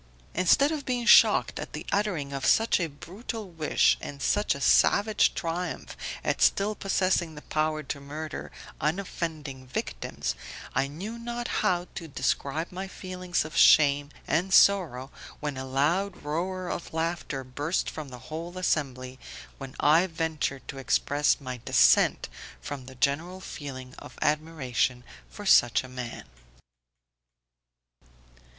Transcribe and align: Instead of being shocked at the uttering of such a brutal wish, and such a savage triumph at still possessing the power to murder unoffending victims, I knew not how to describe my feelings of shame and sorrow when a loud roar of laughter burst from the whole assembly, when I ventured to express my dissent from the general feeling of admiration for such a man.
Instead 0.33 0.71
of 0.71 0.83
being 0.83 1.05
shocked 1.05 1.59
at 1.59 1.73
the 1.73 1.85
uttering 1.91 2.33
of 2.33 2.43
such 2.43 2.79
a 2.79 2.87
brutal 2.89 3.51
wish, 3.51 3.99
and 4.01 4.19
such 4.19 4.55
a 4.55 4.59
savage 4.59 5.35
triumph 5.35 5.95
at 6.23 6.41
still 6.41 6.73
possessing 6.73 7.35
the 7.35 7.43
power 7.43 7.83
to 7.83 7.99
murder 8.01 8.51
unoffending 8.81 9.67
victims, 9.67 10.33
I 10.73 10.87
knew 10.87 11.19
not 11.19 11.47
how 11.61 11.85
to 11.93 12.07
describe 12.07 12.71
my 12.71 12.87
feelings 12.87 13.45
of 13.45 13.55
shame 13.55 14.09
and 14.27 14.51
sorrow 14.51 15.11
when 15.39 15.55
a 15.55 15.65
loud 15.65 16.23
roar 16.23 16.67
of 16.67 16.93
laughter 16.95 17.43
burst 17.43 17.87
from 17.87 18.09
the 18.09 18.17
whole 18.31 18.57
assembly, 18.57 19.19
when 19.59 19.75
I 19.79 20.07
ventured 20.07 20.67
to 20.69 20.79
express 20.79 21.39
my 21.39 21.57
dissent 21.63 22.27
from 22.59 22.87
the 22.87 22.95
general 22.95 23.39
feeling 23.39 23.93
of 23.99 24.17
admiration 24.19 25.03
for 25.29 25.45
such 25.45 25.83
a 25.83 25.87
man. 25.87 26.25